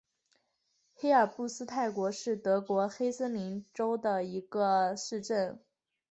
[0.95, 5.63] 黑尔布斯泰因是德国黑森州的一个市镇。